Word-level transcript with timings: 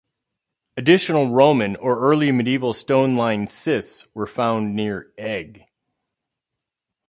Additional 0.77 1.29
Roman 1.29 1.75
or 1.75 1.99
early 1.99 2.31
medieval 2.31 2.73
stone 2.73 3.15
lined 3.15 3.49
cists 3.49 4.07
were 4.15 4.25
found 4.25 4.75
near 4.75 5.13
Egg. 5.15 5.65